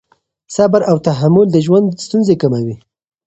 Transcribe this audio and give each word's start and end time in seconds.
صبر 0.55 0.81
او 0.91 0.97
تحمل 1.07 1.47
د 1.51 1.57
ژوند 1.65 1.87
ستونزې 2.05 2.35
کموي. 2.41 2.75